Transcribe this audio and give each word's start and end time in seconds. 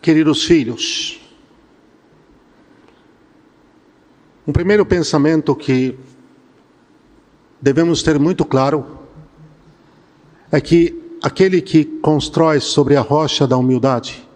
queridos 0.00 0.44
filhos, 0.44 1.20
um 4.46 4.52
primeiro 4.52 4.86
pensamento 4.86 5.54
que 5.54 5.98
devemos 7.60 8.02
ter 8.02 8.18
muito 8.18 8.44
claro 8.44 8.98
é 10.50 10.60
que 10.60 11.18
aquele 11.22 11.60
que 11.60 11.84
constrói 11.84 12.60
sobre 12.60 12.96
a 12.96 13.00
rocha 13.00 13.46
da 13.46 13.56
humildade, 13.56 14.26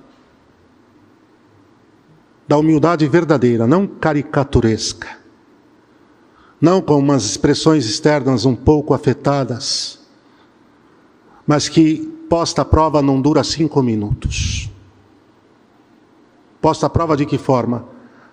da 2.47 2.59
humildade 2.59 3.07
verdadeira, 3.07 3.67
não 3.67 3.87
caricaturesca, 3.87 5.09
não 6.61 6.83
com 6.83 6.99
umas 6.99 7.25
expressões 7.25 7.87
externas 7.87 8.45
um 8.45 8.55
pouco 8.55 8.93
afetadas, 8.93 10.01
mas 11.47 11.69
que 11.69 11.99
posta 12.29 12.63
à 12.63 12.65
prova 12.65 13.01
não 13.01 13.21
dura 13.21 13.43
cinco 13.43 13.83
minutos. 13.83 14.72
Posta 16.63 16.87
à 16.87 16.89
prova 16.89 17.17
de 17.17 17.27
que 17.27 17.37
forma? 17.37 17.85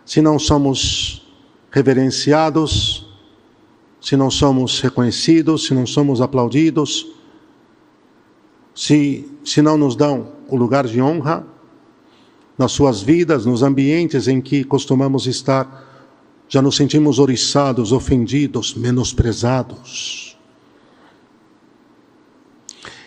Se 0.05 0.21
não 0.21 0.37
somos 0.37 1.27
reverenciados, 1.71 3.09
se 3.99 4.15
não 4.15 4.29
somos 4.29 4.79
reconhecidos, 4.81 5.65
se 5.65 5.73
não 5.73 5.87
somos 5.87 6.21
aplaudidos, 6.21 7.07
se, 8.75 9.27
se 9.43 9.63
não 9.63 9.79
nos 9.79 9.95
dão 9.95 10.31
o 10.47 10.55
lugar 10.55 10.85
de 10.85 11.01
honra 11.01 11.43
nas 12.55 12.71
suas 12.71 13.01
vidas, 13.01 13.47
nos 13.47 13.63
ambientes 13.63 14.27
em 14.27 14.39
que 14.39 14.63
costumamos 14.63 15.25
estar, 15.25 15.87
já 16.47 16.61
nos 16.61 16.75
sentimos 16.75 17.17
oriçados, 17.17 17.91
ofendidos, 17.91 18.75
menosprezados. 18.75 20.37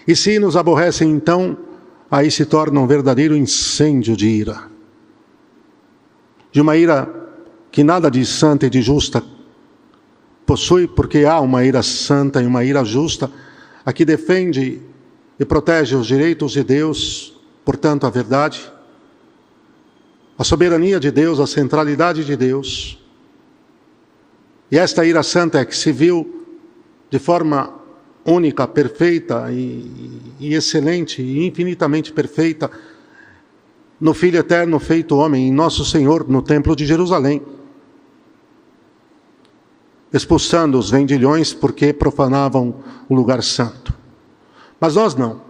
E 0.05 0.17
se 0.17 0.41
nos 0.41 0.57
aborrecem, 0.57 1.11
então, 1.11 1.57
aí 2.11 2.29
se 2.29 2.45
torna 2.45 2.81
um 2.81 2.89
verdadeiro 2.89 3.37
incêndio 3.37 4.17
de 4.17 4.27
ira. 4.27 4.72
De 6.53 6.61
uma 6.61 6.77
ira 6.77 7.09
que 7.71 7.83
nada 7.83 8.11
de 8.11 8.25
santa 8.25 8.67
e 8.67 8.71
de 8.71 8.83
justa 8.83 9.23
possui, 10.45 10.87
porque 10.87 11.25
há 11.25 11.41
uma 11.41 11.65
ira 11.65 11.83
santa 11.83 12.43
e 12.43 12.47
uma 12.47 12.63
ira 12.63 12.85
justa, 12.85 13.31
a 13.85 13.93
que 13.93 14.05
defende 14.05 14.81
e 15.41 15.45
protege 15.45 15.97
os 15.97 16.07
direitos 16.07 16.53
de 16.53 16.63
Deus, 16.63 17.41
portanto, 17.65 18.07
a 18.07 18.11
verdade, 18.11 18.71
a 20.39 20.45
soberania 20.45 21.01
de 21.01 21.11
Deus, 21.11 21.41
a 21.41 21.47
centralidade 21.47 22.25
de 22.25 22.37
Deus. 22.37 22.99
E 24.71 24.79
esta 24.79 25.05
ira 25.05 25.23
santa 25.23 25.59
é 25.59 25.65
que 25.65 25.77
se 25.77 25.91
viu 25.91 26.47
de 27.11 27.19
forma 27.19 27.75
única, 28.25 28.67
perfeita 28.69 29.51
e, 29.51 30.21
e 30.39 30.55
excelente 30.55 31.21
e 31.23 31.47
infinitamente 31.47 32.13
perfeita 32.13 32.71
no 34.03 34.13
Filho 34.13 34.41
eterno 34.41 34.81
feito 34.81 35.17
homem, 35.17 35.47
em 35.47 35.53
nosso 35.53 35.85
Senhor, 35.85 36.29
no 36.29 36.43
Templo 36.43 36.75
de 36.75 36.85
Jerusalém 36.85 37.41
expulsando 40.13 40.79
os 40.79 40.91
vendilhões 40.91 41.55
porque 41.55 41.93
profanavam 41.93 42.75
o 43.09 43.15
lugar 43.15 43.43
santo. 43.43 43.95
Mas 44.79 44.97
nós 44.97 45.15
não. 45.15 45.41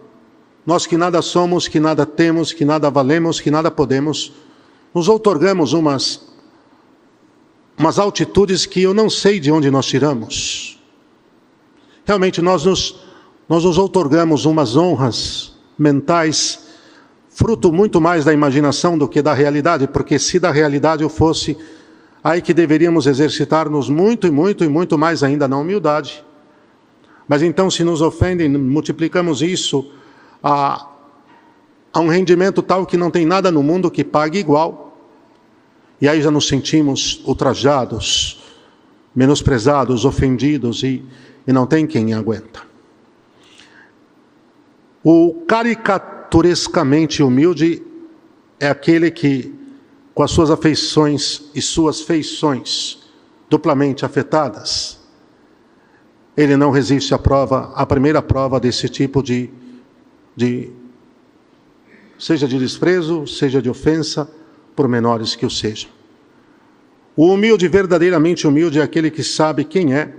Nós 0.64 0.86
que 0.86 0.96
nada 0.96 1.20
somos, 1.20 1.66
que 1.66 1.80
nada 1.80 2.06
temos, 2.06 2.52
que 2.52 2.64
nada 2.64 2.88
valemos, 2.88 3.40
que 3.40 3.50
nada 3.50 3.70
podemos, 3.70 4.32
nos 4.94 5.08
outorgamos 5.08 5.72
umas, 5.72 6.28
umas 7.76 7.98
altitudes 7.98 8.64
que 8.64 8.82
eu 8.82 8.94
não 8.94 9.10
sei 9.10 9.40
de 9.40 9.50
onde 9.50 9.70
nós 9.70 9.86
tiramos. 9.86 10.78
Realmente 12.04 12.40
nós 12.40 12.64
nos, 12.64 13.00
nós 13.48 13.64
nos 13.64 13.78
outorgamos 13.78 14.44
umas 14.44 14.76
honras 14.76 15.54
mentais, 15.76 16.71
fruto 17.34 17.72
muito 17.72 18.00
mais 18.00 18.24
da 18.24 18.32
imaginação 18.32 18.96
do 18.96 19.08
que 19.08 19.22
da 19.22 19.32
realidade, 19.32 19.88
porque 19.88 20.18
se 20.18 20.38
da 20.38 20.50
realidade 20.50 21.02
eu 21.02 21.08
fosse 21.08 21.56
aí 22.22 22.40
que 22.40 22.54
deveríamos 22.54 23.06
exercitar-nos 23.06 23.88
muito 23.88 24.26
e 24.26 24.30
muito 24.30 24.62
e 24.62 24.68
muito 24.68 24.98
mais 24.98 25.22
ainda 25.22 25.48
na 25.48 25.58
humildade. 25.58 26.24
Mas 27.26 27.42
então, 27.42 27.70
se 27.70 27.82
nos 27.82 28.02
ofendem, 28.02 28.48
multiplicamos 28.48 29.40
isso 29.42 29.90
a, 30.42 30.86
a 31.92 32.00
um 32.00 32.08
rendimento 32.08 32.62
tal 32.62 32.84
que 32.84 32.96
não 32.96 33.10
tem 33.10 33.24
nada 33.24 33.50
no 33.50 33.62
mundo 33.62 33.90
que 33.90 34.04
pague 34.04 34.38
igual. 34.38 34.96
E 36.00 36.08
aí 36.08 36.20
já 36.20 36.30
nos 36.30 36.48
sentimos 36.48 37.22
ultrajados, 37.24 38.42
menosprezados, 39.14 40.04
ofendidos 40.04 40.82
e, 40.82 41.02
e 41.46 41.52
não 41.52 41.66
tem 41.66 41.86
quem 41.86 42.12
aguenta. 42.12 42.60
O 45.02 45.42
caricaturescamente 46.32 47.22
humilde 47.22 47.82
é 48.58 48.68
aquele 48.68 49.10
que 49.10 49.54
com 50.14 50.22
as 50.22 50.30
suas 50.30 50.50
afeições 50.50 51.42
e 51.54 51.60
suas 51.60 52.00
feições 52.00 53.00
duplamente 53.50 54.04
afetadas, 54.04 54.98
ele 56.34 56.56
não 56.56 56.70
resiste 56.70 57.12
à 57.12 57.18
prova, 57.18 57.72
à 57.74 57.84
primeira 57.84 58.22
prova 58.22 58.58
desse 58.58 58.88
tipo 58.88 59.22
de, 59.22 59.50
de 60.34 60.70
seja 62.18 62.48
de 62.48 62.58
desprezo, 62.58 63.26
seja 63.26 63.60
de 63.60 63.68
ofensa, 63.68 64.30
por 64.74 64.88
menores 64.88 65.36
que 65.36 65.44
o 65.44 65.50
sejam. 65.50 65.90
O 67.14 67.26
humilde, 67.26 67.68
verdadeiramente 67.68 68.46
humilde, 68.46 68.80
é 68.80 68.82
aquele 68.82 69.10
que 69.10 69.22
sabe 69.22 69.64
quem 69.64 69.94
é. 69.94 70.14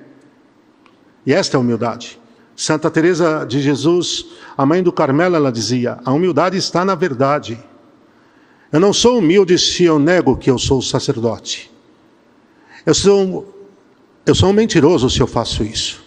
E 1.25 1.33
esta 1.33 1.55
é 1.55 1.57
a 1.57 1.61
humildade. 1.61 2.19
Santa 2.55 2.89
Teresa 2.89 3.45
de 3.45 3.61
Jesus, 3.61 4.25
a 4.57 4.65
mãe 4.65 4.83
do 4.83 4.91
Carmelo, 4.91 5.35
ela 5.35 5.51
dizia: 5.51 5.99
"A 6.05 6.11
humildade 6.11 6.57
está 6.57 6.85
na 6.85 6.95
verdade". 6.95 7.59
Eu 8.71 8.79
não 8.79 8.91
sou 8.91 9.19
humilde 9.19 9.57
se 9.59 9.83
eu 9.83 9.99
nego 9.99 10.35
que 10.35 10.49
eu 10.49 10.57
sou 10.57 10.81
sacerdote. 10.81 11.71
Eu 12.85 12.93
sou, 12.93 13.69
eu 14.25 14.33
sou 14.33 14.49
um 14.49 14.53
mentiroso 14.53 15.09
se 15.09 15.19
eu 15.19 15.27
faço 15.27 15.63
isso. 15.63 16.03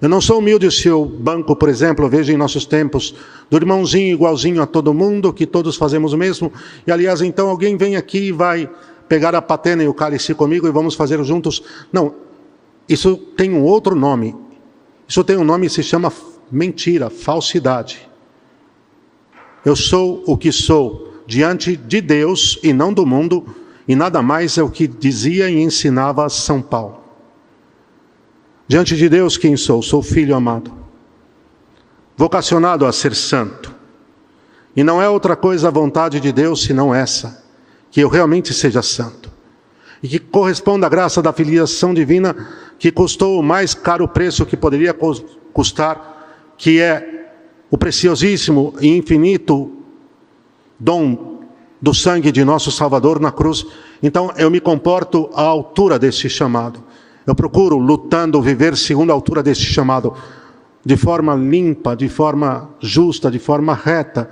Eu 0.00 0.08
não 0.08 0.20
sou 0.20 0.38
humilde 0.38 0.70
se 0.70 0.88
eu 0.88 1.04
banco, 1.04 1.54
por 1.54 1.68
exemplo, 1.68 2.04
eu 2.04 2.08
vejo 2.08 2.32
em 2.32 2.36
nossos 2.36 2.64
tempos, 2.64 3.14
do 3.50 3.56
irmãozinho 3.56 4.14
igualzinho 4.14 4.62
a 4.62 4.66
todo 4.66 4.94
mundo, 4.94 5.32
que 5.32 5.46
todos 5.46 5.76
fazemos 5.76 6.12
o 6.14 6.18
mesmo, 6.18 6.50
e 6.86 6.90
aliás, 6.90 7.20
então 7.20 7.50
alguém 7.50 7.76
vem 7.76 7.96
aqui 7.96 8.28
e 8.28 8.32
vai 8.32 8.68
pegar 9.06 9.34
a 9.34 9.42
patena 9.42 9.84
e 9.84 9.88
o 9.88 9.92
cálice 9.92 10.34
comigo 10.34 10.66
e 10.66 10.70
vamos 10.70 10.94
fazer 10.94 11.22
juntos. 11.22 11.62
Não, 11.92 12.14
isso 12.88 13.16
tem 13.16 13.52
um 13.52 13.62
outro 13.62 13.94
nome. 13.94 14.34
Isso 15.10 15.24
tem 15.24 15.36
um 15.36 15.42
nome 15.42 15.66
que 15.66 15.72
se 15.72 15.82
chama 15.82 16.12
mentira, 16.52 17.10
falsidade. 17.10 18.08
Eu 19.64 19.74
sou 19.74 20.22
o 20.24 20.38
que 20.38 20.52
sou 20.52 21.24
diante 21.26 21.76
de 21.76 22.00
Deus 22.00 22.60
e 22.62 22.72
não 22.72 22.92
do 22.92 23.04
mundo, 23.04 23.44
e 23.88 23.96
nada 23.96 24.22
mais 24.22 24.56
é 24.56 24.62
o 24.62 24.70
que 24.70 24.86
dizia 24.86 25.50
e 25.50 25.58
ensinava 25.58 26.28
São 26.28 26.62
Paulo. 26.62 27.00
Diante 28.68 28.96
de 28.96 29.08
Deus, 29.08 29.36
quem 29.36 29.56
sou? 29.56 29.82
Sou 29.82 30.00
filho 30.00 30.36
amado, 30.36 30.72
vocacionado 32.16 32.86
a 32.86 32.92
ser 32.92 33.16
santo. 33.16 33.74
E 34.76 34.84
não 34.84 35.02
é 35.02 35.08
outra 35.08 35.34
coisa 35.34 35.66
a 35.66 35.72
vontade 35.72 36.20
de 36.20 36.30
Deus 36.30 36.62
senão 36.62 36.94
essa, 36.94 37.44
que 37.90 38.00
eu 38.00 38.08
realmente 38.08 38.54
seja 38.54 38.80
santo. 38.80 39.29
E 40.02 40.08
que 40.08 40.18
corresponda 40.18 40.86
à 40.86 40.90
graça 40.90 41.20
da 41.20 41.32
filiação 41.32 41.92
divina 41.92 42.34
que 42.78 42.90
custou 42.90 43.38
o 43.38 43.42
mais 43.42 43.74
caro 43.74 44.08
preço 44.08 44.46
que 44.46 44.56
poderia 44.56 44.96
custar, 45.52 46.54
que 46.56 46.80
é 46.80 47.32
o 47.70 47.76
preciosíssimo 47.76 48.74
e 48.80 48.88
infinito 48.88 49.70
dom 50.78 51.40
do 51.80 51.94
sangue 51.94 52.32
de 52.32 52.44
nosso 52.44 52.70
Salvador 52.70 53.20
na 53.20 53.30
cruz. 53.30 53.66
Então 54.02 54.32
eu 54.36 54.50
me 54.50 54.60
comporto 54.60 55.30
à 55.34 55.42
altura 55.42 55.98
desse 55.98 56.28
chamado. 56.28 56.82
Eu 57.26 57.34
procuro, 57.34 57.76
lutando, 57.76 58.40
viver 58.40 58.76
segundo 58.76 59.10
a 59.10 59.14
altura 59.14 59.42
desse 59.42 59.62
chamado, 59.62 60.14
de 60.84 60.96
forma 60.96 61.34
limpa, 61.34 61.94
de 61.94 62.08
forma 62.08 62.70
justa, 62.80 63.30
de 63.30 63.38
forma 63.38 63.74
reta. 63.74 64.30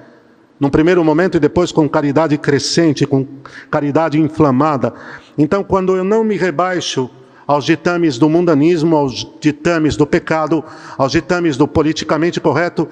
Num 0.59 0.71
primeiro 0.71 1.05
momento 1.05 1.37
e 1.37 1.41
depois 1.41 1.71
com 1.71 1.89
caridade 1.89 2.37
crescente, 2.37 3.07
com 3.07 3.27
caridade 3.71 4.19
inflamada. 4.19 4.93
Então, 5.37 5.63
quando 5.63 5.97
eu 5.97 6.03
não 6.03 6.25
me 6.25 6.37
rebaixo 6.37 7.09
aos 7.47 7.65
ditames 7.65 8.19
do 8.19 8.29
mundanismo, 8.29 8.97
aos 8.97 9.27
ditames 9.41 9.97
do 9.97 10.07
pecado, 10.07 10.63
aos 10.99 11.13
ditames 11.13 11.57
do 11.57 11.67
politicamente 11.67 12.41
correto, 12.41 12.89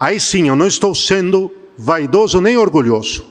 aí 0.00 0.18
sim 0.18 0.48
eu 0.48 0.56
não 0.56 0.66
estou 0.66 0.94
sendo 0.94 1.52
vaidoso 1.76 2.40
nem 2.40 2.56
orgulhoso, 2.56 3.24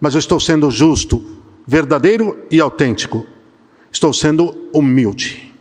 mas 0.00 0.14
eu 0.14 0.18
estou 0.18 0.40
sendo 0.40 0.70
justo, 0.70 1.24
verdadeiro 1.66 2.44
e 2.50 2.60
autêntico. 2.60 3.26
Estou 3.92 4.12
sendo 4.12 4.68
humilde. 4.72 5.52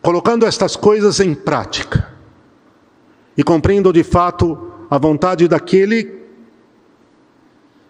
Colocando 0.00 0.46
estas 0.46 0.74
coisas 0.76 1.20
em 1.20 1.34
prática 1.34 2.12
e 3.36 3.42
cumprindo 3.42 3.92
de 3.92 4.02
fato 4.02 4.71
a 4.92 4.98
vontade 4.98 5.48
daquele 5.48 6.20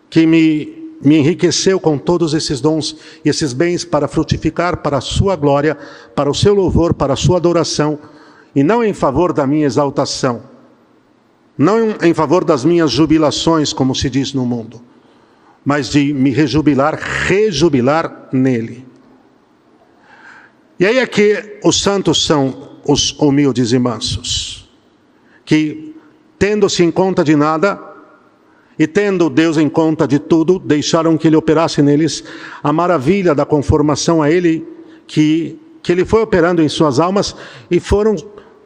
que 0.08 0.26
me, 0.26 0.96
me 1.02 1.18
enriqueceu 1.18 1.80
com 1.80 1.98
todos 1.98 2.34
esses 2.34 2.60
dons 2.60 2.96
e 3.24 3.28
esses 3.28 3.52
bens 3.52 3.84
para 3.84 4.06
frutificar 4.06 4.78
para 4.82 4.98
a 4.98 5.00
sua 5.00 5.34
glória, 5.34 5.76
para 6.14 6.30
o 6.30 6.34
seu 6.34 6.54
louvor, 6.54 6.94
para 6.94 7.14
a 7.14 7.16
sua 7.16 7.38
adoração, 7.38 7.98
e 8.54 8.62
não 8.62 8.84
em 8.84 8.92
favor 8.92 9.32
da 9.32 9.46
minha 9.46 9.66
exaltação 9.66 10.52
não 11.56 11.96
em 12.02 12.14
favor 12.14 12.44
das 12.44 12.64
minhas 12.64 12.90
jubilações, 12.90 13.72
como 13.72 13.94
se 13.94 14.08
diz 14.08 14.32
no 14.32 14.46
mundo, 14.46 14.80
mas 15.64 15.88
de 15.88 16.12
me 16.12 16.30
rejubilar, 16.30 16.98
rejubilar 17.26 18.28
nele. 18.32 18.86
E 20.78 20.86
aí 20.86 20.98
é 20.98 21.06
que 21.06 21.60
os 21.62 21.80
santos 21.80 22.24
são 22.24 22.80
os 22.86 23.12
humildes 23.12 23.72
e 23.72 23.78
mansos, 23.78 24.68
que, 25.44 25.91
tendo-se 26.42 26.82
em 26.82 26.90
conta 26.90 27.22
de 27.22 27.36
nada, 27.36 27.80
e 28.76 28.84
tendo 28.84 29.30
Deus 29.30 29.56
em 29.58 29.68
conta 29.68 30.08
de 30.08 30.18
tudo, 30.18 30.58
deixaram 30.58 31.16
que 31.16 31.28
Ele 31.28 31.36
operasse 31.36 31.80
neles 31.80 32.24
a 32.60 32.72
maravilha 32.72 33.32
da 33.32 33.46
conformação 33.46 34.20
a 34.20 34.28
Ele, 34.28 34.66
que, 35.06 35.56
que 35.80 35.92
Ele 35.92 36.04
foi 36.04 36.20
operando 36.20 36.60
em 36.60 36.68
suas 36.68 36.98
almas 36.98 37.36
e 37.70 37.78
foram 37.78 38.16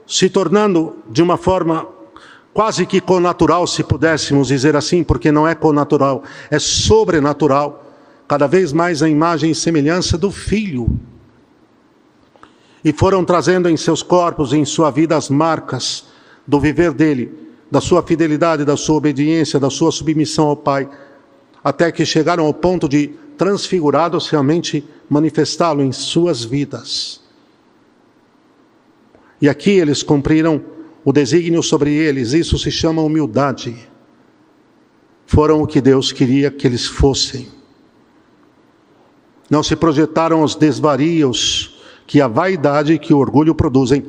se 0.06 0.31
tornando 0.31 0.96
de 1.11 1.23
uma 1.23 1.37
forma 1.37 1.87
quase 2.55 2.87
que 2.87 2.99
conatural, 2.99 3.67
se 3.67 3.84
pudéssemos 3.84 4.49
dizer 4.49 4.75
assim, 4.75 5.05
porque 5.05 5.31
não 5.31 5.46
é 5.46 5.55
conatural, 5.55 6.22
é 6.50 6.58
sobrenatural, 6.58 7.84
cada 8.26 8.46
vez 8.46 8.72
mais 8.72 9.02
a 9.02 9.08
imagem 9.11 9.50
e 9.50 9.55
semelhança 9.55 10.17
do 10.17 10.31
Filho. 10.31 10.99
E 12.82 12.90
foram 12.90 13.22
trazendo 13.22 13.69
em 13.69 13.76
seus 13.76 14.02
corpos, 14.02 14.55
em 14.55 14.64
sua 14.64 14.90
vida, 14.90 15.14
as 15.14 15.29
marcas 15.29 16.06
do 16.46 16.58
viver 16.58 16.94
dele, 16.94 17.45
da 17.71 17.81
sua 17.81 18.03
fidelidade, 18.03 18.65
da 18.65 18.77
sua 18.77 18.97
obediência, 18.97 19.59
da 19.59 19.71
sua 19.71 19.91
submissão 19.91 20.49
ao 20.49 20.57
Pai, 20.57 20.89
até 21.63 21.91
que 21.91 22.05
chegaram 22.05 22.47
ao 22.47 22.55
ponto 22.55 22.89
de, 22.89 23.09
transfigurados, 23.37 24.29
realmente 24.29 24.85
manifestá-lo 25.09 25.83
em 25.83 25.93
suas 25.93 26.45
vidas. 26.45 27.21
E 29.41 29.49
aqui 29.49 29.71
eles 29.71 30.03
cumpriram 30.03 30.63
o 31.05 31.13
desígnio 31.13 31.63
sobre 31.63 31.93
eles, 31.93 32.33
isso 32.33 32.59
se 32.59 32.71
chama 32.71 33.03
humildade. 33.03 33.77
Foram 35.27 35.63
o 35.63 35.67
que 35.67 35.81
Deus 35.81 36.13
queria 36.13 36.51
que 36.51 36.67
eles 36.67 36.87
fossem. 36.87 37.49
Não 39.51 39.63
se 39.63 39.77
projetaram 39.77 40.43
os 40.43 40.55
desvarios, 40.55 41.77
que 42.07 42.21
a 42.21 42.29
vaidade 42.29 42.93
e 42.93 42.99
que 42.99 43.13
o 43.13 43.19
orgulho 43.19 43.55
produzem, 43.55 44.05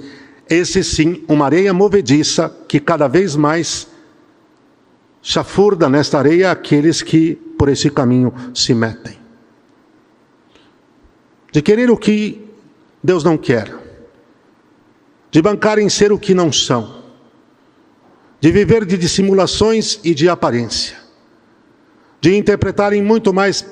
esse 0.49 0.83
sim, 0.83 1.23
uma 1.27 1.45
areia 1.45 1.73
movediça 1.73 2.49
que 2.67 2.79
cada 2.79 3.07
vez 3.07 3.35
mais 3.35 3.87
chafurda 5.21 5.89
nesta 5.89 6.17
areia 6.17 6.51
aqueles 6.51 7.01
que 7.01 7.35
por 7.57 7.69
esse 7.69 7.89
caminho 7.89 8.33
se 8.53 8.73
metem. 8.73 9.17
De 11.51 11.61
querer 11.61 11.89
o 11.89 11.97
que 11.97 12.45
Deus 13.03 13.23
não 13.23 13.37
quer, 13.37 13.73
de 15.31 15.41
bancar 15.41 15.79
em 15.79 15.89
ser 15.89 16.11
o 16.11 16.19
que 16.19 16.33
não 16.33 16.51
são, 16.51 17.03
de 18.39 18.51
viver 18.51 18.85
de 18.85 18.97
dissimulações 18.97 19.99
e 20.03 20.13
de 20.13 20.29
aparência, 20.29 20.97
de 22.21 22.35
interpretarem 22.35 23.03
muito 23.03 23.33
mais 23.33 23.65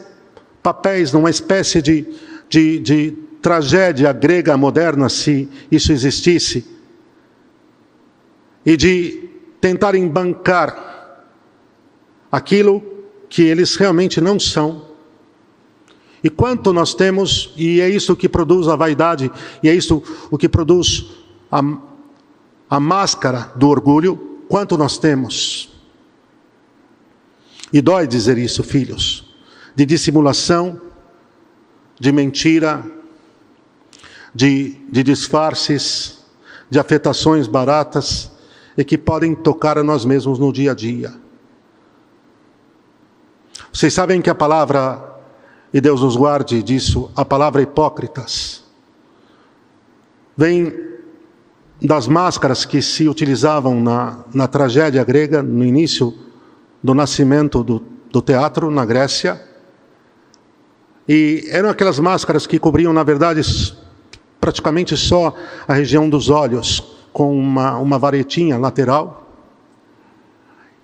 papéis 0.61 1.13
numa 1.13 1.29
espécie 1.29 1.81
de, 1.81 2.05
de, 2.49 2.79
de 2.79 3.17
tragédia 3.45 4.11
grega 4.11 4.57
moderna, 4.57 5.07
se 5.07 5.47
isso 5.71 5.91
existisse, 5.91 6.65
e 8.65 8.75
de 8.75 9.29
tentarem 9.61 10.07
bancar 10.07 11.21
aquilo 12.31 12.81
que 13.29 13.43
eles 13.43 13.75
realmente 13.75 14.19
não 14.19 14.39
são. 14.39 14.87
E 16.23 16.29
quanto 16.31 16.73
nós 16.73 16.95
temos, 16.95 17.53
e 17.55 17.79
é 17.81 17.87
isso 17.87 18.15
que 18.15 18.27
produz 18.27 18.67
a 18.67 18.75
vaidade, 18.75 19.31
e 19.61 19.69
é 19.69 19.75
isso 19.75 20.01
o 20.31 20.39
que 20.39 20.49
produz 20.49 21.11
a, 21.51 21.61
a 22.67 22.79
máscara 22.79 23.51
do 23.55 23.69
orgulho, 23.69 24.41
quanto 24.49 24.75
nós 24.75 24.97
temos. 24.97 25.71
E 27.71 27.79
dói 27.79 28.07
dizer 28.07 28.39
isso, 28.39 28.63
filhos, 28.63 29.35
de 29.75 29.85
dissimulação, 29.85 30.81
de 31.99 32.11
mentira, 32.11 32.83
de, 34.35 34.77
de 34.91 35.01
disfarces, 35.01 36.19
de 36.69 36.77
afetações 36.77 37.47
baratas 37.47 38.29
e 38.77 38.83
que 38.83 38.97
podem 38.97 39.33
tocar 39.33 39.77
a 39.77 39.83
nós 39.83 40.03
mesmos 40.03 40.37
no 40.37 40.51
dia 40.51 40.73
a 40.73 40.75
dia. 40.75 41.13
Vocês 43.71 43.93
sabem 43.93 44.21
que 44.21 44.29
a 44.29 44.35
palavra, 44.35 45.01
e 45.73 45.79
Deus 45.79 46.01
nos 46.01 46.17
guarde 46.17 46.61
disso, 46.61 47.09
a 47.15 47.23
palavra 47.23 47.61
hipócritas, 47.61 48.63
vem 50.35 50.73
das 51.81 52.07
máscaras 52.07 52.65
que 52.65 52.81
se 52.81 53.07
utilizavam 53.07 53.81
na, 53.81 54.25
na 54.33 54.47
tragédia 54.47 55.03
grega, 55.03 55.41
no 55.41 55.63
início 55.63 56.13
do 56.83 56.93
nascimento 56.93 57.63
do, 57.63 57.81
do 58.11 58.21
teatro 58.21 58.69
na 58.69 58.85
Grécia. 58.85 59.41
E 61.07 61.47
eram 61.49 61.69
aquelas 61.69 61.99
máscaras 61.99 62.47
que 62.47 62.59
cobriam, 62.59 62.91
na 62.91 63.03
verdade, 63.03 63.41
praticamente 64.45 64.95
só 64.95 65.35
a 65.67 65.73
região 65.73 66.07
dos 66.07 66.29
olhos, 66.29 66.79
com 67.11 67.35
uma, 67.35 67.79
uma 67.79 67.97
varetinha 67.97 68.59
lateral. 68.59 69.27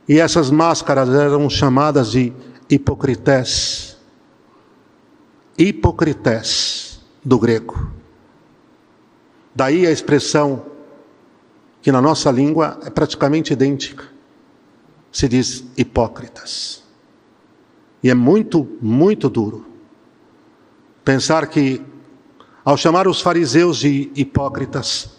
E 0.09 0.19
essas 0.19 0.49
máscaras 0.49 1.07
eram 1.09 1.47
chamadas 1.47 2.09
de 2.09 2.33
hipocrités. 2.67 3.99
Hipocrités, 5.55 7.01
do 7.23 7.37
grego. 7.37 7.91
Daí 9.53 9.85
a 9.85 9.91
expressão 9.91 10.65
que 11.83 11.91
na 11.91 12.01
nossa 12.01 12.31
língua 12.31 12.79
é 12.83 12.89
praticamente 12.89 13.53
idêntica. 13.53 14.05
Se 15.11 15.27
diz 15.27 15.65
hipócritas. 15.77 16.83
E 18.01 18.09
é 18.09 18.15
muito, 18.15 18.67
muito 18.81 19.29
duro 19.29 19.67
pensar 21.05 21.45
que 21.45 21.79
ao 22.63 22.77
chamar 22.77 23.07
os 23.07 23.21
fariseus 23.21 23.77
de 23.77 24.11
hipócritas, 24.15 25.11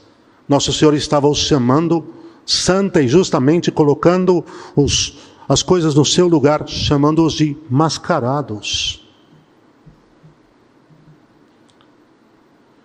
nosso 0.49 0.73
Senhor 0.73 0.95
estava 0.95 1.29
os 1.29 1.39
chamando 1.39 2.05
santa 2.45 3.01
e 3.01 3.09
justamente 3.09 3.71
colocando 3.71 4.45
os, 4.77 5.19
as 5.49 5.63
coisas 5.63 5.95
no 5.95 6.05
seu 6.05 6.29
lugar, 6.29 6.69
chamando-os 6.69 7.35
de 7.35 7.57
mascarados. 7.71 9.07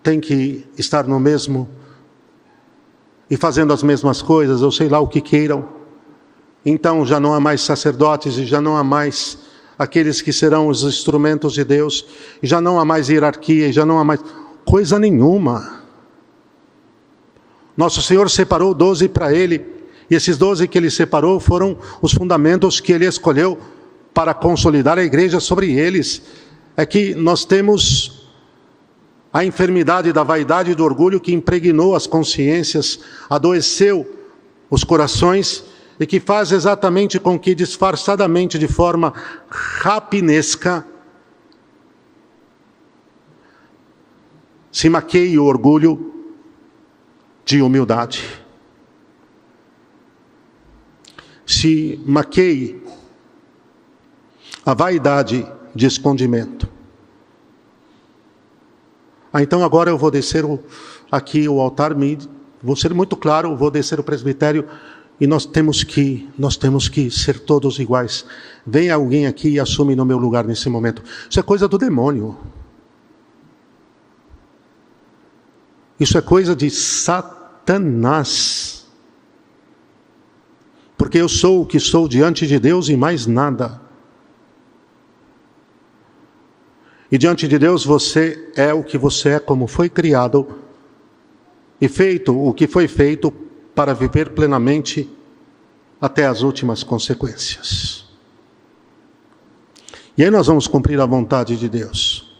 tem 0.00 0.20
que 0.20 0.64
estar 0.78 1.08
no 1.08 1.18
mesmo 1.18 1.68
e 3.28 3.36
fazendo 3.36 3.72
as 3.72 3.82
mesmas 3.82 4.22
coisas, 4.22 4.62
ou 4.62 4.70
sei 4.70 4.88
lá 4.88 5.00
o 5.00 5.08
que 5.08 5.20
queiram. 5.20 5.68
Então 6.64 7.04
já 7.04 7.18
não 7.18 7.34
há 7.34 7.40
mais 7.40 7.62
sacerdotes 7.62 8.38
e 8.38 8.46
já 8.46 8.60
não 8.60 8.76
há 8.76 8.84
mais 8.84 9.49
aqueles 9.80 10.20
que 10.20 10.30
serão 10.30 10.68
os 10.68 10.82
instrumentos 10.82 11.54
de 11.54 11.64
Deus, 11.64 12.04
e 12.42 12.46
já 12.46 12.60
não 12.60 12.78
há 12.78 12.84
mais 12.84 13.08
hierarquia, 13.08 13.72
já 13.72 13.86
não 13.86 13.98
há 13.98 14.04
mais 14.04 14.20
coisa 14.62 14.98
nenhuma. 14.98 15.80
Nosso 17.74 18.02
Senhor 18.02 18.28
separou 18.28 18.74
doze 18.74 19.08
para 19.08 19.32
Ele, 19.32 19.64
e 20.10 20.14
esses 20.14 20.36
doze 20.36 20.68
que 20.68 20.76
Ele 20.76 20.90
separou 20.90 21.40
foram 21.40 21.78
os 22.02 22.12
fundamentos 22.12 22.78
que 22.78 22.92
Ele 22.92 23.06
escolheu 23.06 23.58
para 24.12 24.34
consolidar 24.34 24.98
a 24.98 25.02
igreja 25.02 25.40
sobre 25.40 25.72
eles. 25.72 26.20
É 26.76 26.84
que 26.84 27.14
nós 27.14 27.46
temos 27.46 28.28
a 29.32 29.46
enfermidade 29.46 30.12
da 30.12 30.22
vaidade 30.22 30.72
e 30.72 30.74
do 30.74 30.84
orgulho 30.84 31.18
que 31.18 31.32
impregnou 31.32 31.94
as 31.94 32.06
consciências, 32.06 33.00
adoeceu 33.30 34.06
os 34.68 34.84
corações 34.84 35.64
e 36.00 36.06
que 36.06 36.18
faz 36.18 36.50
exatamente 36.50 37.20
com 37.20 37.38
que, 37.38 37.54
disfarçadamente, 37.54 38.58
de 38.58 38.66
forma 38.66 39.12
rapinesca, 39.50 40.86
se 44.72 44.88
maqueie 44.88 45.38
o 45.38 45.44
orgulho 45.44 46.14
de 47.44 47.60
humildade. 47.60 48.42
Se 51.44 52.00
maqueie 52.06 52.82
a 54.64 54.72
vaidade 54.72 55.46
de 55.74 55.84
escondimento. 55.84 56.66
Ah, 59.30 59.42
então 59.42 59.62
agora 59.62 59.90
eu 59.90 59.98
vou 59.98 60.10
descer 60.10 60.46
o, 60.46 60.58
aqui 61.12 61.46
o 61.46 61.60
altar, 61.60 61.94
vou 62.62 62.74
ser 62.74 62.94
muito 62.94 63.16
claro, 63.16 63.54
vou 63.54 63.70
descer 63.70 64.00
o 64.00 64.04
presbitério 64.04 64.66
e 65.20 65.26
nós 65.26 65.44
temos 65.44 65.84
que, 65.84 66.26
nós 66.38 66.56
temos 66.56 66.88
que 66.88 67.10
ser 67.10 67.40
todos 67.40 67.78
iguais. 67.78 68.24
Vem 68.66 68.90
alguém 68.90 69.26
aqui 69.26 69.50
e 69.50 69.60
assume 69.60 69.94
no 69.94 70.06
meu 70.06 70.16
lugar 70.16 70.46
nesse 70.46 70.70
momento. 70.70 71.02
Isso 71.28 71.38
é 71.38 71.42
coisa 71.42 71.68
do 71.68 71.76
demônio. 71.76 72.38
Isso 75.98 76.16
é 76.16 76.22
coisa 76.22 76.56
de 76.56 76.70
Satanás. 76.70 78.06
Porque 80.96 81.18
eu 81.18 81.28
sou 81.28 81.60
o 81.62 81.66
que 81.66 81.78
sou 81.78 82.08
diante 82.08 82.46
de 82.46 82.58
Deus 82.58 82.88
e 82.88 82.96
mais 82.96 83.26
nada. 83.26 83.78
E 87.12 87.18
diante 87.18 87.46
de 87.46 87.58
Deus 87.58 87.84
você 87.84 88.50
é 88.56 88.72
o 88.72 88.82
que 88.82 88.96
você 88.96 89.30
é, 89.30 89.38
como 89.38 89.66
foi 89.66 89.90
criado 89.90 90.46
e 91.78 91.88
feito 91.88 92.34
o 92.38 92.54
que 92.54 92.66
foi 92.66 92.86
feito 92.86 93.49
para 93.74 93.94
viver 93.94 94.30
plenamente 94.30 95.08
até 96.00 96.26
as 96.26 96.42
últimas 96.42 96.82
consequências. 96.82 98.04
E 100.16 100.24
aí 100.24 100.30
nós 100.30 100.46
vamos 100.46 100.66
cumprir 100.66 101.00
a 101.00 101.06
vontade 101.06 101.56
de 101.56 101.68
Deus. 101.68 102.30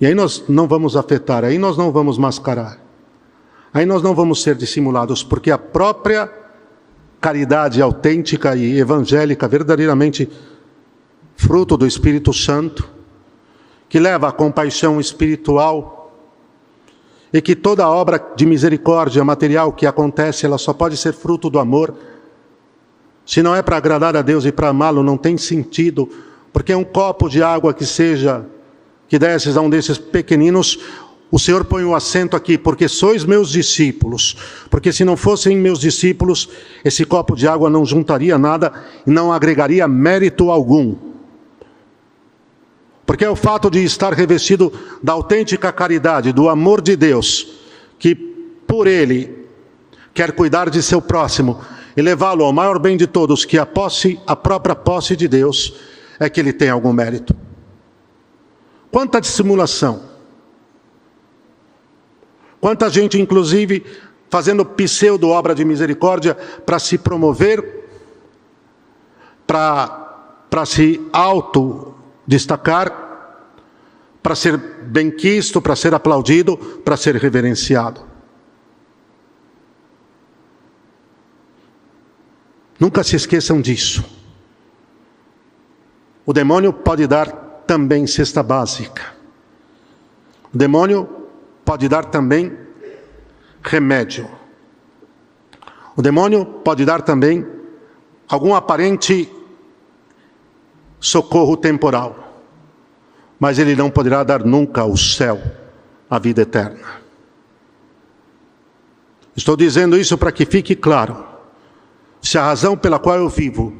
E 0.00 0.06
aí 0.06 0.14
nós 0.14 0.44
não 0.48 0.68
vamos 0.68 0.96
afetar, 0.96 1.44
aí 1.44 1.58
nós 1.58 1.76
não 1.76 1.90
vamos 1.90 2.18
mascarar. 2.18 2.78
Aí 3.72 3.84
nós 3.84 4.02
não 4.02 4.14
vamos 4.14 4.42
ser 4.42 4.54
dissimulados, 4.54 5.22
porque 5.22 5.50
a 5.50 5.58
própria 5.58 6.30
caridade 7.20 7.82
autêntica 7.82 8.54
e 8.56 8.78
evangélica, 8.78 9.48
verdadeiramente 9.48 10.30
fruto 11.36 11.76
do 11.76 11.86
Espírito 11.86 12.32
Santo, 12.32 12.88
que 13.88 13.98
leva 13.98 14.28
à 14.28 14.32
compaixão 14.32 15.00
espiritual 15.00 15.97
e 17.32 17.40
que 17.42 17.54
toda 17.54 17.88
obra 17.88 18.22
de 18.36 18.46
misericórdia 18.46 19.24
material 19.24 19.72
que 19.72 19.86
acontece, 19.86 20.46
ela 20.46 20.58
só 20.58 20.72
pode 20.72 20.96
ser 20.96 21.12
fruto 21.12 21.50
do 21.50 21.58
amor. 21.58 21.94
Se 23.26 23.42
não 23.42 23.54
é 23.54 23.62
para 23.62 23.76
agradar 23.76 24.16
a 24.16 24.22
Deus 24.22 24.44
e 24.44 24.52
para 24.52 24.68
amá-lo, 24.68 25.02
não 25.02 25.16
tem 25.16 25.36
sentido, 25.36 26.08
porque 26.52 26.74
um 26.74 26.84
copo 26.84 27.28
de 27.28 27.42
água 27.42 27.74
que 27.74 27.84
seja, 27.84 28.46
que 29.06 29.18
desses 29.18 29.56
a 29.56 29.60
um 29.60 29.68
desses 29.68 29.98
pequeninos, 29.98 30.78
o 31.30 31.38
Senhor 31.38 31.64
põe 31.66 31.84
o 31.84 31.94
acento 31.94 32.34
aqui, 32.34 32.56
porque 32.56 32.88
sois 32.88 33.24
meus 33.24 33.50
discípulos. 33.50 34.36
Porque 34.70 34.90
se 34.92 35.04
não 35.04 35.16
fossem 35.16 35.58
meus 35.58 35.78
discípulos, 35.78 36.48
esse 36.82 37.04
copo 37.04 37.36
de 37.36 37.46
água 37.46 37.68
não 37.68 37.84
juntaria 37.84 38.38
nada 38.38 38.72
e 39.06 39.10
não 39.10 39.30
agregaria 39.30 39.86
mérito 39.86 40.50
algum. 40.50 41.07
Porque 43.08 43.24
é 43.24 43.30
o 43.30 43.34
fato 43.34 43.70
de 43.70 43.82
estar 43.82 44.12
revestido 44.12 44.70
da 45.02 45.14
autêntica 45.14 45.72
caridade, 45.72 46.30
do 46.30 46.46
amor 46.46 46.82
de 46.82 46.94
Deus, 46.94 47.58
que 47.98 48.14
por 48.14 48.86
ele 48.86 49.46
quer 50.12 50.32
cuidar 50.32 50.68
de 50.68 50.82
seu 50.82 51.00
próximo 51.00 51.58
e 51.96 52.02
levá-lo 52.02 52.44
ao 52.44 52.52
maior 52.52 52.78
bem 52.78 52.98
de 52.98 53.06
todos, 53.06 53.46
que 53.46 53.56
a 53.56 53.64
posse, 53.64 54.20
a 54.26 54.36
própria 54.36 54.74
posse 54.74 55.16
de 55.16 55.26
Deus, 55.26 55.72
é 56.20 56.28
que 56.28 56.38
ele 56.38 56.52
tem 56.52 56.68
algum 56.68 56.92
mérito. 56.92 57.34
Quanta 58.90 59.22
dissimulação. 59.22 60.02
Quanta 62.60 62.90
gente, 62.90 63.18
inclusive, 63.18 63.86
fazendo 64.28 64.66
pseudo 64.66 65.30
obra 65.30 65.54
de 65.54 65.64
misericórdia 65.64 66.34
para 66.34 66.78
se 66.78 66.98
promover, 66.98 67.88
para 69.46 70.66
se 70.66 71.00
auto 71.10 71.87
destacar 72.28 73.08
para 74.22 74.34
ser 74.34 74.58
benquisto, 74.58 75.62
para 75.62 75.74
ser 75.74 75.94
aplaudido, 75.94 76.58
para 76.84 76.94
ser 76.94 77.16
reverenciado. 77.16 78.02
Nunca 82.78 83.02
se 83.02 83.16
esqueçam 83.16 83.62
disso. 83.62 84.04
O 86.26 86.34
demônio 86.34 86.70
pode 86.70 87.06
dar 87.06 87.30
também 87.66 88.06
cesta 88.06 88.42
básica. 88.42 89.14
O 90.52 90.58
demônio 90.58 91.08
pode 91.64 91.88
dar 91.88 92.04
também 92.04 92.54
remédio. 93.62 94.28
O 95.96 96.02
demônio 96.02 96.44
pode 96.44 96.84
dar 96.84 97.00
também 97.00 97.46
algum 98.28 98.54
aparente 98.54 99.32
socorro 101.00 101.56
temporal, 101.56 102.42
mas 103.38 103.58
ele 103.58 103.76
não 103.76 103.90
poderá 103.90 104.24
dar 104.24 104.44
nunca 104.44 104.84
o 104.84 104.96
céu, 104.96 105.40
a 106.10 106.18
vida 106.18 106.42
eterna. 106.42 106.98
Estou 109.36 109.56
dizendo 109.56 109.96
isso 109.96 110.18
para 110.18 110.32
que 110.32 110.44
fique 110.44 110.74
claro. 110.74 111.24
Se 112.20 112.36
a 112.36 112.42
razão 112.42 112.76
pela 112.76 112.98
qual 112.98 113.16
eu 113.16 113.28
vivo, 113.28 113.72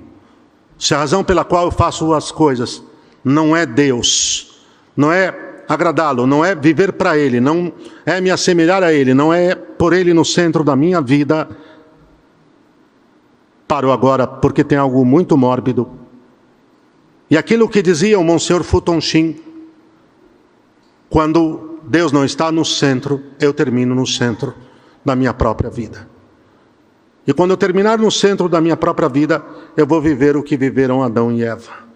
se 0.79 0.95
a 0.95 0.99
razão 0.99 1.25
pela 1.25 1.45
qual 1.45 1.65
eu 1.65 1.71
faço 1.73 2.15
as 2.15 2.31
coisas 2.31 2.83
não 3.25 3.57
é 3.57 3.67
Deus, 3.67 4.63
não 4.97 5.13
é 5.13 5.63
agradá-lo, 5.69 6.27
não 6.27 6.45
é 6.45 6.55
viver 6.55 6.93
para 6.93 7.19
Ele, 7.19 7.41
não 7.41 7.73
é 8.07 8.21
me 8.21 8.31
assemelhar 8.31 8.83
a 8.85 8.93
Ele, 8.93 9.13
não 9.13 9.35
é 9.35 9.57
por 9.57 9.93
Ele 9.93 10.15
no 10.15 10.25
centro 10.25 10.63
da 10.63 10.77
minha 10.77 11.01
vida, 11.01 11.49
paro 13.67 13.91
agora 13.91 14.27
porque 14.27 14.63
tem 14.63 14.79
algo 14.79 15.05
muito 15.05 15.37
mórbido 15.37 15.91
e 17.31 17.37
aquilo 17.37 17.69
que 17.69 17.83
dizia 17.83 18.19
o 18.19 18.25
Monsenhor 18.25 18.63
Futonchim, 18.63 19.41
quando 21.11 21.81
Deus 21.85 22.13
não 22.13 22.25
está 22.25 22.51
no 22.51 22.65
centro, 22.65 23.23
eu 23.41 23.53
termino 23.53 23.95
no 23.95 24.07
centro 24.07 24.55
da 25.05 25.15
minha 25.15 25.35
própria 25.35 25.71
vida. 25.71 26.09
E 27.27 27.33
quando 27.35 27.51
eu 27.51 27.57
terminar 27.57 27.99
no 27.99 28.11
centro 28.11 28.49
da 28.49 28.61
minha 28.61 28.77
própria 28.77 29.09
vida, 29.09 29.45
eu 29.77 29.87
vou 29.87 30.01
viver 30.01 30.37
o 30.37 30.43
que 30.43 30.57
viveram 30.57 31.03
Adão 31.03 31.31
e 31.31 31.43
Eva. 31.43 31.87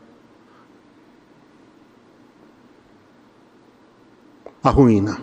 A 4.62 4.70
ruína. 4.70 5.18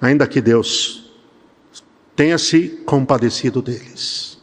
Ainda 0.00 0.26
que 0.26 0.40
Deus 0.40 1.12
tenha 2.16 2.36
se 2.36 2.68
compadecido 2.84 3.62
deles. 3.62 4.38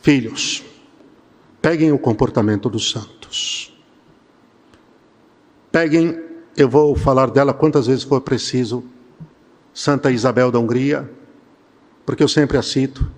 Filhos, 0.00 0.62
Peguem 1.62 1.92
o 1.92 1.98
comportamento 1.98 2.68
dos 2.68 2.90
santos. 2.90 3.72
Peguem, 5.70 6.20
eu 6.56 6.68
vou 6.68 6.96
falar 6.96 7.30
dela 7.30 7.54
quantas 7.54 7.86
vezes 7.86 8.02
for 8.02 8.20
preciso, 8.20 8.82
Santa 9.72 10.10
Isabel 10.10 10.50
da 10.50 10.58
Hungria, 10.58 11.08
porque 12.04 12.20
eu 12.20 12.26
sempre 12.26 12.58
a 12.58 12.62
cito, 12.62 13.08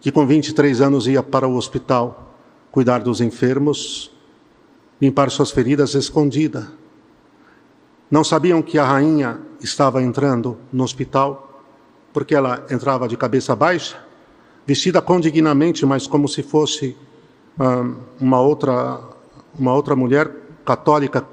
que 0.00 0.12
com 0.12 0.24
23 0.24 0.80
anos 0.80 1.08
ia 1.08 1.20
para 1.20 1.48
o 1.48 1.56
hospital 1.56 2.32
cuidar 2.70 3.00
dos 3.00 3.20
enfermos, 3.20 4.12
limpar 5.00 5.28
suas 5.28 5.50
feridas 5.50 5.96
escondida. 5.96 6.70
Não 8.08 8.22
sabiam 8.22 8.62
que 8.62 8.78
a 8.78 8.84
rainha 8.84 9.40
estava 9.60 10.00
entrando 10.00 10.56
no 10.72 10.84
hospital, 10.84 11.64
porque 12.12 12.36
ela 12.36 12.64
entrava 12.70 13.08
de 13.08 13.16
cabeça 13.16 13.56
baixa, 13.56 14.00
vestida 14.64 15.02
condignamente, 15.02 15.84
mas 15.84 16.06
como 16.06 16.28
se 16.28 16.44
fosse 16.44 16.96
uma 18.20 18.40
outra, 18.40 19.00
uma 19.58 19.74
outra 19.74 19.94
mulher 19.94 20.30
católica 20.64 21.26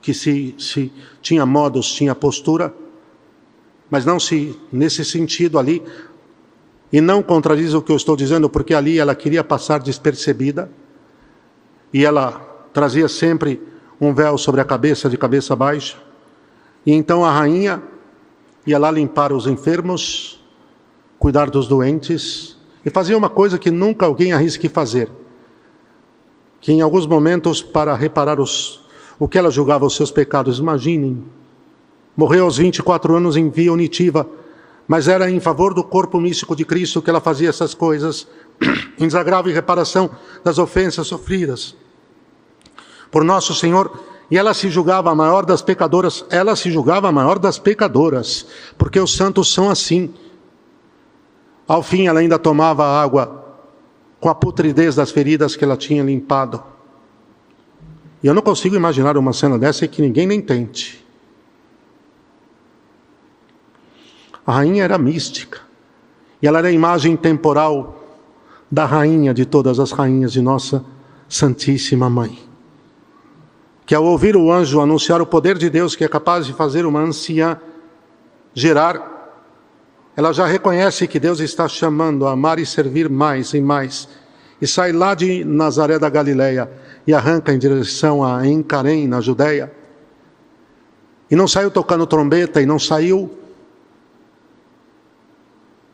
que 0.00 0.12
se, 0.12 0.54
se 0.58 0.92
tinha 1.22 1.46
modos, 1.46 1.90
tinha 1.92 2.14
postura, 2.14 2.74
mas 3.90 4.04
não 4.04 4.20
se 4.20 4.58
nesse 4.72 5.04
sentido 5.04 5.58
ali 5.58 5.82
e 6.92 7.00
não 7.00 7.22
contradiz 7.22 7.74
o 7.74 7.82
que 7.82 7.90
eu 7.90 7.96
estou 7.96 8.16
dizendo, 8.16 8.48
porque 8.48 8.74
ali 8.74 8.98
ela 8.98 9.14
queria 9.14 9.42
passar 9.42 9.80
despercebida 9.80 10.70
e 11.92 12.04
ela 12.04 12.32
trazia 12.72 13.08
sempre 13.08 13.60
um 14.00 14.12
véu 14.12 14.36
sobre 14.36 14.60
a 14.60 14.64
cabeça, 14.64 15.08
de 15.08 15.16
cabeça 15.16 15.56
baixa. 15.56 15.96
E 16.84 16.92
então 16.92 17.24
a 17.24 17.32
rainha 17.32 17.82
ia 18.66 18.78
lá 18.78 18.90
limpar 18.90 19.32
os 19.32 19.46
enfermos, 19.46 20.44
cuidar 21.18 21.50
dos 21.50 21.66
doentes, 21.66 22.56
e 22.84 22.90
fazia 22.90 23.16
uma 23.16 23.30
coisa 23.30 23.58
que 23.58 23.70
nunca 23.70 24.06
alguém 24.06 24.32
arrisque 24.32 24.68
fazer, 24.68 25.10
que 26.60 26.72
em 26.72 26.80
alguns 26.80 27.06
momentos, 27.06 27.62
para 27.62 27.94
reparar 27.94 28.40
os, 28.40 28.84
o 29.18 29.28
que 29.28 29.38
ela 29.38 29.50
julgava 29.50 29.86
os 29.86 29.96
seus 29.96 30.10
pecados. 30.10 30.58
Imaginem. 30.58 31.24
Morreu 32.16 32.44
aos 32.44 32.58
24 32.58 33.16
anos 33.16 33.36
em 33.36 33.50
via 33.50 33.72
unitiva, 33.72 34.26
mas 34.86 35.08
era 35.08 35.30
em 35.30 35.40
favor 35.40 35.74
do 35.74 35.82
corpo 35.82 36.20
místico 36.20 36.54
de 36.54 36.64
Cristo 36.64 37.02
que 37.02 37.10
ela 37.10 37.20
fazia 37.20 37.48
essas 37.48 37.74
coisas, 37.74 38.26
em 38.98 39.06
desagravo 39.06 39.48
e 39.48 39.52
reparação 39.52 40.10
das 40.42 40.58
ofensas 40.58 41.06
sofridas 41.06 41.74
por 43.14 43.22
nosso 43.22 43.54
Senhor. 43.54 43.96
E 44.28 44.36
ela 44.36 44.52
se 44.54 44.68
julgava 44.68 45.10
a 45.10 45.14
maior 45.14 45.44
das 45.44 45.62
pecadoras, 45.62 46.24
ela 46.30 46.56
se 46.56 46.70
julgava 46.70 47.08
a 47.08 47.12
maior 47.12 47.38
das 47.38 47.58
pecadoras, 47.58 48.46
porque 48.76 48.98
os 48.98 49.14
santos 49.14 49.52
são 49.52 49.70
assim. 49.70 50.12
Ao 51.66 51.82
fim, 51.82 52.06
ela 52.06 52.20
ainda 52.20 52.38
tomava 52.38 52.84
água 52.84 53.42
com 54.20 54.28
a 54.28 54.34
putridez 54.34 54.94
das 54.94 55.10
feridas 55.10 55.56
que 55.56 55.64
ela 55.64 55.76
tinha 55.76 56.02
limpado. 56.02 56.62
E 58.22 58.26
eu 58.26 58.34
não 58.34 58.42
consigo 58.42 58.74
imaginar 58.74 59.16
uma 59.16 59.32
cena 59.32 59.58
dessa 59.58 59.84
e 59.84 59.88
que 59.88 60.00
ninguém 60.00 60.26
nem 60.26 60.40
tente. 60.40 61.04
A 64.46 64.52
rainha 64.52 64.84
era 64.84 64.98
mística. 64.98 65.60
E 66.40 66.46
ela 66.46 66.58
era 66.58 66.68
a 66.68 66.72
imagem 66.72 67.16
temporal 67.16 68.02
da 68.70 68.84
rainha 68.84 69.32
de 69.32 69.44
todas 69.44 69.78
as 69.78 69.92
rainhas 69.92 70.32
de 70.32 70.42
nossa 70.42 70.84
Santíssima 71.28 72.10
Mãe. 72.10 72.38
Que 73.86 73.94
ao 73.94 74.04
ouvir 74.04 74.36
o 74.36 74.50
anjo 74.50 74.80
anunciar 74.80 75.20
o 75.20 75.26
poder 75.26 75.58
de 75.58 75.68
Deus 75.68 75.94
que 75.94 76.04
é 76.04 76.08
capaz 76.08 76.46
de 76.46 76.52
fazer 76.52 76.86
uma 76.86 77.00
anciã 77.00 77.60
gerar, 78.54 79.13
ela 80.16 80.32
já 80.32 80.46
reconhece 80.46 81.08
que 81.08 81.18
Deus 81.18 81.40
está 81.40 81.66
chamando 81.66 82.26
a 82.26 82.32
amar 82.32 82.58
e 82.58 82.66
servir 82.66 83.08
mais 83.08 83.52
e 83.52 83.60
mais. 83.60 84.08
E 84.60 84.66
sai 84.66 84.92
lá 84.92 85.14
de 85.14 85.44
Nazaré 85.44 85.98
da 85.98 86.08
Galileia 86.08 86.70
e 87.06 87.12
arranca 87.12 87.52
em 87.52 87.58
direção 87.58 88.22
a 88.22 88.46
Encarém, 88.46 89.08
na 89.08 89.20
Judéia. 89.20 89.72
E 91.28 91.34
não 91.34 91.48
saiu 91.48 91.70
tocando 91.70 92.06
trombeta 92.06 92.62
e 92.62 92.66
não 92.66 92.78
saiu 92.78 93.38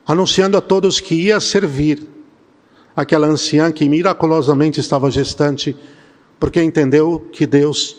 anunciando 0.07 0.57
a 0.57 0.61
todos 0.61 1.01
que 1.01 1.15
ia 1.15 1.41
servir 1.41 2.07
aquela 2.95 3.27
anciã 3.27 3.73
que 3.73 3.89
miraculosamente 3.89 4.81
estava 4.81 5.11
gestante, 5.11 5.77
porque 6.39 6.63
entendeu 6.63 7.29
que 7.33 7.47
Deus 7.47 7.97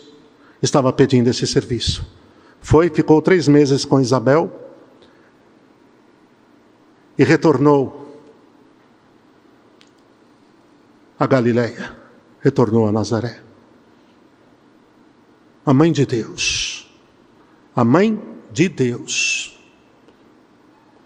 estava 0.62 0.92
pedindo 0.92 1.28
esse 1.28 1.46
serviço. 1.46 2.06
Foi, 2.60 2.90
ficou 2.90 3.20
três 3.20 3.48
meses 3.48 3.84
com 3.84 4.00
Isabel 4.00 4.61
e 7.18 7.24
retornou 7.24 8.02
a 11.18 11.26
Galileia, 11.26 11.96
retornou 12.40 12.86
a 12.86 12.92
Nazaré. 12.92 13.40
A 15.64 15.72
mãe 15.72 15.92
de 15.92 16.04
Deus, 16.04 16.90
a 17.76 17.84
mãe 17.84 18.20
de 18.50 18.68
Deus 18.68 19.52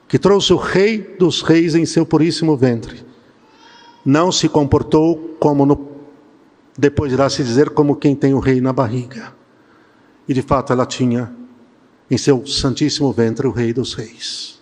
que 0.08 0.18
trouxe 0.18 0.52
o 0.52 0.56
Rei 0.56 0.98
dos 0.98 1.42
Reis 1.42 1.74
em 1.74 1.84
seu 1.84 2.06
puríssimo 2.06 2.56
ventre, 2.56 3.04
não 4.04 4.30
se 4.30 4.48
comportou 4.48 5.36
como 5.40 5.66
no, 5.66 5.88
depois 6.78 7.12
irá 7.12 7.28
se 7.28 7.42
dizer 7.42 7.70
como 7.70 7.96
quem 7.96 8.14
tem 8.14 8.32
o 8.32 8.38
rei 8.38 8.60
na 8.60 8.72
barriga. 8.72 9.34
E 10.28 10.34
de 10.34 10.42
fato 10.42 10.72
ela 10.72 10.86
tinha 10.86 11.34
em 12.10 12.16
seu 12.16 12.46
santíssimo 12.46 13.12
ventre 13.12 13.46
o 13.46 13.50
Rei 13.50 13.72
dos 13.72 13.94
Reis. 13.94 14.55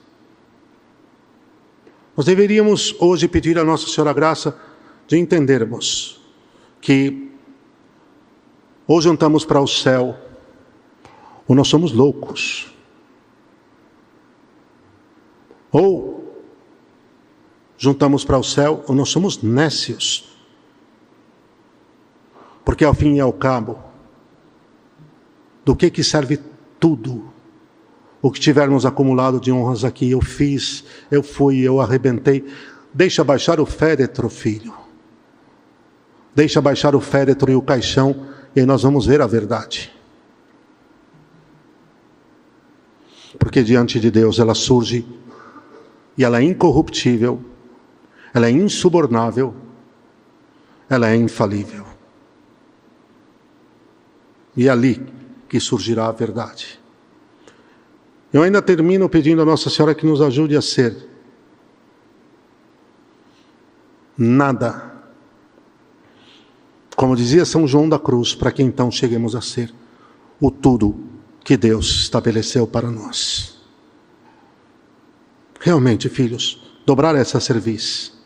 Nós 2.16 2.26
deveríamos 2.26 2.94
hoje 3.00 3.26
pedir 3.26 3.59
a 3.59 3.64
Nossa 3.64 3.88
Senhora 3.88 4.11
a 4.11 4.14
graça 4.14 4.56
de 5.06 5.18
entendermos 5.18 6.21
que 6.80 7.33
ou 8.87 9.00
juntamos 9.00 9.44
para 9.44 9.61
o 9.61 9.66
céu, 9.66 10.16
ou 11.49 11.56
nós 11.56 11.68
somos 11.68 11.92
loucos. 11.92 12.73
Ou 15.73 16.44
juntamos 17.76 18.24
para 18.24 18.38
o 18.38 18.44
céu, 18.44 18.85
ou 18.87 18.94
nós 18.94 19.09
somos 19.09 19.42
nécios. 19.42 20.37
Porque 22.64 22.85
ao 22.85 22.94
fim 22.94 23.14
e 23.14 23.20
ao 23.20 23.33
cabo, 23.33 23.79
do 25.64 25.74
que 25.74 25.90
que 25.90 26.05
serve 26.05 26.38
tudo 26.79 27.34
o 28.24 28.30
que 28.30 28.40
tivermos 28.40 28.87
acumulado 28.87 29.38
de 29.38 29.52
honras 29.52 29.84
aqui? 29.84 30.10
Eu 30.10 30.22
fiz, 30.22 30.82
eu 31.10 31.22
fui, 31.22 31.60
eu 31.60 31.78
arrebentei. 31.78 32.42
Deixa 32.94 33.22
baixar 33.22 33.60
o 33.60 33.66
féretro, 33.66 34.30
filho. 34.30 34.72
Deixa 36.34 36.58
baixar 36.58 36.94
o 36.94 37.02
féretro 37.02 37.52
e 37.52 37.54
o 37.54 37.60
caixão, 37.60 38.26
e 38.56 38.60
aí 38.60 38.64
nós 38.64 38.82
vamos 38.82 39.04
ver 39.04 39.20
a 39.20 39.26
verdade. 39.26 39.92
Porque 43.38 43.62
diante 43.62 44.00
de 44.00 44.10
Deus 44.10 44.38
ela 44.38 44.54
surge 44.54 45.06
e 46.16 46.24
ela 46.24 46.38
é 46.38 46.44
incorruptível, 46.44 47.44
ela 48.32 48.46
é 48.46 48.50
insubornável, 48.50 49.54
ela 50.88 51.10
é 51.10 51.14
infalível. 51.14 51.84
E 54.56 54.66
é 54.66 54.70
ali 54.70 55.06
que 55.46 55.60
surgirá 55.60 56.06
a 56.06 56.12
verdade. 56.12 56.82
Eu 58.35 58.42
ainda 58.42 58.61
termino 58.61 59.09
pedindo 59.09 59.40
a 59.42 59.44
Nossa 59.44 59.70
Senhora 59.70 59.94
que 59.94 60.05
nos 60.05 60.20
ajude 60.20 60.57
a 60.57 60.61
ser 60.61 61.09
nada. 64.18 64.92
Como 66.97 67.14
dizia 67.14 67.44
São 67.44 67.64
João 67.64 67.88
da 67.88 67.97
Cruz, 67.97 68.35
para 68.35 68.51
que 68.51 68.61
então 68.61 68.90
cheguemos 68.90 69.37
a 69.37 69.40
ser 69.40 69.73
o 70.40 70.51
tudo 70.51 70.99
que 71.44 71.57
Deus 71.57 71.88
estabeleceu 72.01 72.66
para 72.66 72.90
nós. 72.90 73.57
Realmente, 75.61 76.09
filhos, 76.09 76.61
dobrar 76.85 77.14
essa 77.14 77.38
serviço. 77.38 78.20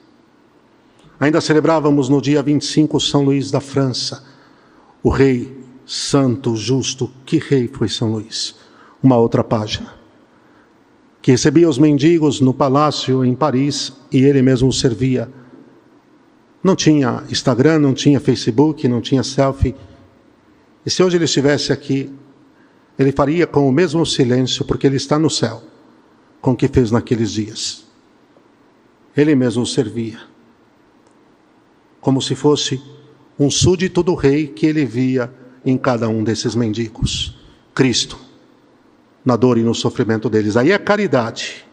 Ainda 1.21 1.43
celebrávamos 1.43 2.09
no 2.09 2.23
dia 2.23 2.43
25 2.43 2.99
São 2.99 3.25
Luís 3.25 3.51
da 3.51 3.61
França, 3.61 4.25
o 5.03 5.11
rei 5.11 5.63
santo, 5.85 6.57
justo. 6.57 7.13
Que 7.27 7.37
rei 7.37 7.69
foi 7.69 7.91
São 7.91 8.11
Luís? 8.11 8.55
Uma 9.03 9.19
outra 9.19 9.45
página. 9.45 9.98
Que 11.29 11.33
recebia 11.33 11.69
os 11.69 11.77
mendigos 11.77 12.41
no 12.41 12.55
palácio 12.55 13.23
em 13.23 13.35
Paris 13.35 13.93
e 14.11 14.25
ele 14.25 14.41
mesmo 14.41 14.73
servia. 14.73 15.31
Não 16.65 16.75
tinha 16.75 17.23
Instagram, 17.31 17.81
não 17.81 17.93
tinha 17.93 18.19
Facebook, 18.19 18.89
não 18.89 19.03
tinha 19.03 19.23
selfie. 19.23 19.75
E 20.87 20.91
se 20.91 21.03
hoje 21.03 21.19
ele 21.19 21.27
estivesse 21.27 21.71
aqui, 21.71 22.11
ele 22.99 23.13
faria 23.13 23.47
com 23.47 23.69
o 23.69 23.71
mesmo 23.71 24.07
silêncio, 24.07 24.65
porque 24.65 24.87
ele 24.87 24.97
está 24.97 25.19
no 25.19 25.29
céu 25.29 25.63
com 26.41 26.53
o 26.53 26.57
que 26.57 26.67
fez 26.67 26.91
naqueles 26.91 27.33
dias. 27.33 27.85
Ele 29.15 29.35
mesmo 29.35 29.67
servia, 29.67 30.21
como 32.01 32.23
se 32.23 32.35
fosse 32.35 32.83
um 33.39 33.51
súdito 33.51 34.03
do 34.03 34.15
rei 34.15 34.47
que 34.47 34.65
ele 34.65 34.87
via 34.87 35.31
em 35.63 35.77
cada 35.77 36.09
um 36.09 36.25
desses 36.25 36.55
mendigos. 36.55 37.39
Cristo, 37.75 38.19
na 39.29 39.37
dor 39.37 39.59
e 39.59 39.63
no 39.63 39.75
sofrimento 39.75 40.31
deles. 40.31 40.57
Aí 40.57 40.73
é 40.73 40.79
caridade, 40.79 41.67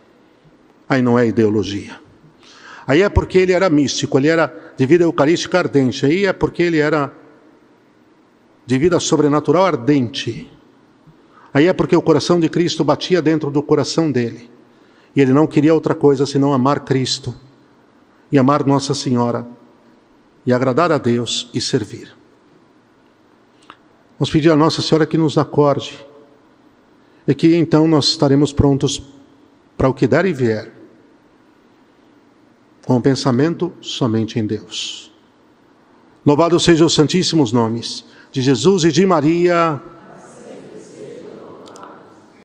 aí 0.90 1.02
não 1.02 1.18
é 1.18 1.26
ideologia. 1.26 1.98
Aí 2.86 3.02
é 3.02 3.08
porque 3.08 3.38
ele 3.38 3.54
era 3.54 3.70
místico, 3.70 4.20
ele 4.20 4.28
era 4.28 4.54
de 4.76 4.86
vida 4.86 5.06
eucarística 5.06 5.58
ardente. 5.58 6.06
Aí 6.06 6.26
é 6.26 6.34
porque 6.34 6.62
ele 6.62 6.80
era 6.80 7.14
de 8.66 8.78
vida 8.78 9.00
sobrenatural 9.00 9.66
ardente. 9.66 10.52
Aí 11.54 11.68
é 11.68 11.74
porque 11.74 11.96
o 11.96 12.02
coração 12.02 12.42
de 12.42 12.50
Cristo 12.50 12.84
batia 12.84 13.22
dentro 13.22 13.50
do 13.50 13.64
coração 13.64 14.12
dele. 14.12 14.52
E 15.16 15.22
ele 15.22 15.32
não 15.32 15.48
queria 15.48 15.74
outra 15.74 15.96
coisa 15.96 16.26
senão 16.26 16.54
amar 16.54 16.82
Cristo 16.82 17.34
e 18.30 18.38
amar 18.38 18.66
Nossa 18.66 18.94
Senhora 18.94 19.48
e 20.46 20.52
agradar 20.52 20.92
a 20.92 20.98
Deus 20.98 21.50
e 21.54 21.62
servir. 21.62 22.14
Vamos 24.20 24.30
pedir 24.30 24.52
a 24.52 24.58
Nossa 24.58 24.82
Senhora 24.82 25.06
que 25.06 25.18
nos 25.18 25.38
acorde 25.38 26.06
e 27.28 27.34
que 27.34 27.56
então 27.56 27.88
nós 27.88 28.08
estaremos 28.08 28.54
prontos 28.54 29.02
para 29.78 29.90
o 29.90 29.94
que 29.94 30.08
der 30.08 30.26
e 30.26 30.34
vier, 30.34 30.72
com 32.86 32.98
o 32.98 33.02
pensamento 33.02 33.74
somente 33.82 34.40
em 34.40 34.46
Deus. 34.46 35.12
Louvado 36.26 36.60
sejam 36.60 36.88
os 36.88 36.94
santíssimos 36.94 37.52
nomes 37.52 38.06
de 38.32 38.42
Jesus 38.42 38.84
e 38.84 38.92
de 38.92 39.06
Maria 39.06 39.82